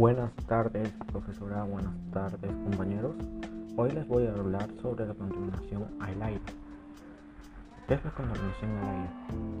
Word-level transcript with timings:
Buenas 0.00 0.34
tardes, 0.46 0.88
profesora. 1.12 1.62
Buenas 1.64 1.94
tardes, 2.10 2.50
compañeros. 2.64 3.14
Hoy 3.76 3.90
les 3.90 4.08
voy 4.08 4.26
a 4.26 4.32
hablar 4.32 4.66
sobre 4.80 5.06
la 5.06 5.12
contaminación 5.12 5.88
al 6.00 6.22
aire. 6.22 6.40
¿Qué 7.86 7.92
es 7.92 8.04
la 8.06 8.10
contaminación 8.12 8.70
al 8.78 8.88
aire? 8.96 9.10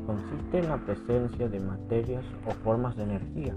Consiste 0.06 0.58
en 0.60 0.68
la 0.70 0.78
presencia 0.78 1.46
de 1.46 1.60
materias 1.60 2.24
o 2.46 2.52
formas 2.64 2.96
de 2.96 3.02
energía 3.02 3.54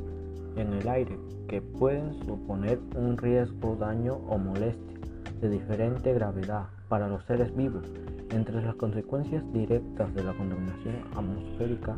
en 0.57 0.73
el 0.73 0.85
aire 0.89 1.17
que 1.47 1.61
pueden 1.61 2.15
suponer 2.25 2.81
un 2.97 3.15
riesgo, 3.15 3.77
daño 3.77 4.15
o 4.27 4.37
molestia 4.37 4.99
de 5.39 5.49
diferente 5.51 6.13
gravedad 6.13 6.65
para 6.89 7.07
los 7.07 7.23
seres 7.23 7.55
vivos. 7.55 7.85
Entre 8.29 8.61
las 8.61 8.75
consecuencias 8.75 9.41
directas 9.53 10.13
de 10.13 10.23
la 10.25 10.33
contaminación 10.33 10.95
atmosférica 11.15 11.97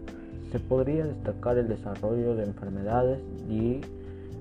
se 0.51 0.59
podría 0.59 1.07
destacar 1.07 1.57
el 1.57 1.69
desarrollo 1.69 2.35
de 2.35 2.43
enfermedades 2.43 3.19
y 3.49 3.81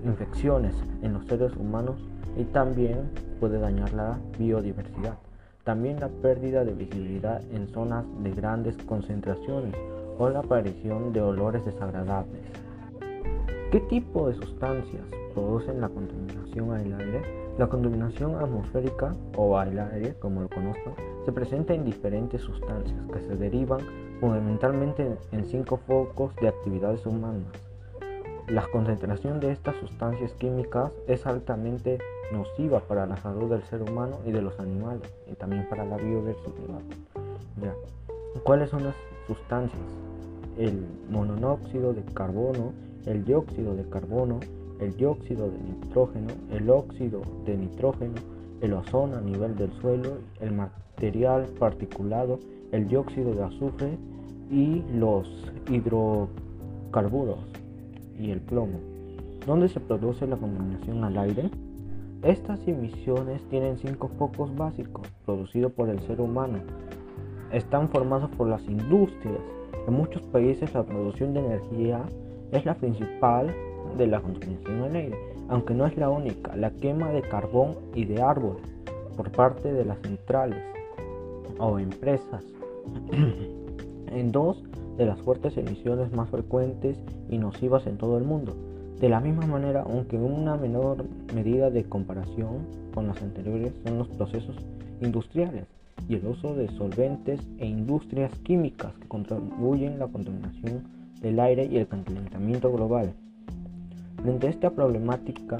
infecciones 0.04 0.74
en 1.02 1.14
los 1.14 1.26
seres 1.26 1.54
humanos 1.56 1.96
y 2.36 2.44
también 2.44 3.10
puede 3.40 3.58
dañar 3.58 3.92
la 3.92 4.18
biodiversidad. 4.38 5.18
También 5.64 5.98
la 6.00 6.08
pérdida 6.08 6.64
de 6.64 6.74
visibilidad 6.74 7.42
en 7.52 7.68
zonas 7.68 8.04
de 8.22 8.30
grandes 8.32 8.76
concentraciones 8.84 9.74
o 10.18 10.28
la 10.28 10.40
aparición 10.40 11.12
de 11.12 11.22
olores 11.22 11.64
desagradables. 11.64 12.42
¿Qué 13.70 13.80
tipo 13.80 14.28
de 14.28 14.34
sustancias 14.34 15.02
producen 15.32 15.80
la 15.80 15.88
contaminación 15.88 16.72
al 16.72 17.00
aire? 17.00 17.22
La 17.58 17.66
contaminación 17.68 18.34
atmosférica 18.34 19.14
o 19.36 19.56
al 19.56 19.78
aire, 19.78 20.14
como 20.18 20.42
lo 20.42 20.48
conozcan, 20.48 20.94
se 21.24 21.32
presenta 21.32 21.72
en 21.72 21.84
diferentes 21.84 22.42
sustancias 22.42 23.00
que 23.12 23.20
se 23.20 23.36
derivan 23.36 23.80
fundamentalmente 24.20 25.16
en 25.32 25.44
cinco 25.46 25.78
focos 25.86 26.34
de 26.36 26.48
actividades 26.48 27.04
humanas 27.06 27.73
la 28.48 28.66
concentración 28.66 29.40
de 29.40 29.52
estas 29.52 29.74
sustancias 29.76 30.32
químicas 30.34 30.92
es 31.06 31.26
altamente 31.26 31.98
nociva 32.30 32.80
para 32.80 33.06
la 33.06 33.16
salud 33.16 33.50
del 33.50 33.62
ser 33.64 33.82
humano 33.82 34.18
y 34.26 34.32
de 34.32 34.42
los 34.42 34.58
animales 34.60 35.10
y 35.30 35.34
también 35.34 35.66
para 35.68 35.84
la 35.84 35.96
biodiversidad. 35.96 36.82
¿Cuáles 38.42 38.70
son 38.70 38.84
las 38.84 38.94
sustancias? 39.26 39.80
El 40.58 40.84
monóxido 41.08 41.94
de 41.94 42.02
carbono, 42.12 42.72
el 43.06 43.24
dióxido 43.24 43.74
de 43.74 43.88
carbono, 43.88 44.40
el 44.80 44.94
dióxido 44.96 45.50
de 45.50 45.58
nitrógeno, 45.58 46.28
el 46.50 46.68
óxido 46.68 47.22
de 47.46 47.56
nitrógeno, 47.56 48.14
el 48.60 48.74
ozono 48.74 49.16
a 49.16 49.20
nivel 49.20 49.56
del 49.56 49.72
suelo, 49.80 50.18
el 50.40 50.52
material 50.52 51.46
particulado, 51.58 52.38
el 52.72 52.88
dióxido 52.88 53.34
de 53.34 53.42
azufre 53.44 53.96
y 54.50 54.82
los 54.92 55.26
hidrocarburos 55.70 57.38
y 58.18 58.30
el 58.30 58.40
plomo. 58.40 58.78
¿Dónde 59.46 59.68
se 59.68 59.80
produce 59.80 60.26
la 60.26 60.36
contaminación 60.36 61.04
al 61.04 61.18
aire? 61.18 61.50
Estas 62.22 62.66
emisiones 62.66 63.42
tienen 63.50 63.76
cinco 63.76 64.08
focos 64.08 64.54
básicos 64.56 65.06
producidos 65.26 65.72
por 65.72 65.90
el 65.90 66.00
ser 66.00 66.20
humano. 66.20 66.60
Están 67.52 67.90
formados 67.90 68.30
por 68.30 68.48
las 68.48 68.64
industrias. 68.66 69.40
En 69.86 69.94
muchos 69.94 70.22
países 70.22 70.72
la 70.72 70.84
producción 70.84 71.34
de 71.34 71.40
energía 71.40 72.02
es 72.52 72.64
la 72.64 72.74
principal 72.74 73.54
de 73.98 74.06
la 74.06 74.20
contaminación 74.20 74.82
al 74.82 74.96
aire, 74.96 75.18
aunque 75.48 75.74
no 75.74 75.84
es 75.86 75.96
la 75.98 76.08
única. 76.08 76.56
La 76.56 76.70
quema 76.70 77.10
de 77.10 77.20
carbón 77.20 77.76
y 77.94 78.06
de 78.06 78.22
árboles 78.22 78.62
por 79.16 79.30
parte 79.30 79.72
de 79.72 79.84
las 79.84 79.98
centrales 80.00 80.62
o 81.58 81.78
empresas. 81.78 82.42
en 84.06 84.32
dos, 84.32 84.64
de 84.96 85.06
las 85.06 85.20
fuertes 85.20 85.56
emisiones 85.56 86.12
más 86.12 86.30
frecuentes 86.30 86.98
y 87.28 87.38
nocivas 87.38 87.86
en 87.86 87.98
todo 87.98 88.18
el 88.18 88.24
mundo. 88.24 88.54
De 89.00 89.08
la 89.08 89.20
misma 89.20 89.46
manera, 89.46 89.82
aunque 89.82 90.16
una 90.16 90.56
menor 90.56 91.04
medida 91.34 91.70
de 91.70 91.84
comparación 91.84 92.66
con 92.94 93.08
las 93.08 93.20
anteriores, 93.22 93.72
son 93.84 93.98
los 93.98 94.08
procesos 94.08 94.56
industriales 95.00 95.66
y 96.08 96.14
el 96.14 96.26
uso 96.26 96.54
de 96.54 96.68
solventes 96.68 97.40
e 97.58 97.66
industrias 97.66 98.32
químicas 98.40 98.92
que 99.00 99.08
contribuyen 99.08 99.94
a 99.94 99.98
la 99.98 100.08
contaminación 100.08 100.84
del 101.20 101.40
aire 101.40 101.66
y 101.66 101.78
el 101.78 101.88
calentamiento 101.88 102.72
global. 102.72 103.12
Frente 104.22 104.46
a 104.46 104.50
esta 104.50 104.70
problemática 104.70 105.58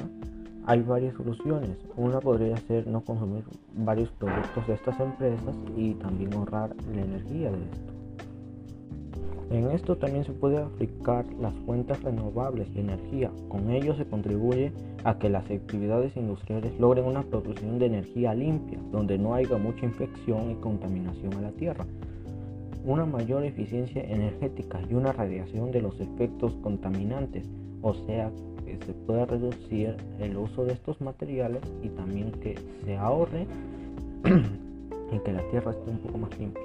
hay 0.67 0.81
varias 0.83 1.15
soluciones. 1.15 1.77
Una 1.97 2.21
podría 2.21 2.57
ser 2.57 2.87
no 2.87 3.03
consumir 3.03 3.45
varios 3.77 4.11
productos 4.11 4.67
de 4.67 4.75
estas 4.75 4.99
empresas 5.01 5.55
y 5.77 5.95
también 5.95 6.33
ahorrar 6.35 6.75
la 6.95 7.03
energía 7.03 7.51
de 7.51 7.59
esto. 7.59 7.94
En 9.51 9.71
esto 9.71 9.97
también 9.97 10.25
se 10.25 10.33
puede 10.33 10.59
aplicar 10.59 11.25
las 11.41 11.55
fuentes 11.67 12.03
renovables 12.03 12.73
de 12.75 12.81
energía. 12.81 13.31
Con 13.49 13.71
ello 13.71 13.95
se 13.95 14.05
contribuye 14.05 14.73
a 15.05 15.19
que 15.19 15.29
las 15.29 15.49
actividades 15.51 16.17
industriales 16.17 16.73
logren 16.81 17.05
una 17.05 17.23
producción 17.23 17.79
de 17.79 17.87
energía 17.87 18.35
limpia, 18.35 18.79
donde 18.91 19.19
no 19.19 19.35
haya 19.35 19.57
mucha 19.59 19.85
infección 19.85 20.51
y 20.51 20.55
contaminación 20.57 21.35
a 21.35 21.43
la 21.43 21.51
tierra. 21.53 21.85
Una 22.85 23.07
mayor 23.07 23.45
eficiencia 23.45 24.03
energética 24.03 24.81
y 24.91 24.95
una 24.95 25.13
radiación 25.13 25.71
de 25.73 25.83
los 25.83 26.01
efectos 26.01 26.55
contaminantes, 26.63 27.47
o 27.83 27.95
sea 27.95 28.31
que 28.65 28.79
se 28.85 28.93
pueda 28.93 29.27
reducir 29.27 29.97
el 30.21 30.37
uso 30.37 30.65
de 30.65 30.73
estos 30.73 31.01
materiales 31.01 31.63
y 31.83 31.89
también 31.91 32.33
que 32.33 32.57
se 32.85 32.97
ahorre 32.97 33.47
y 35.13 35.19
que 35.19 35.33
la 35.33 35.43
tierra 35.51 35.71
esté 35.71 35.91
un 35.91 35.99
poco 35.99 36.19
más 36.19 36.31
limpia. 36.39 36.63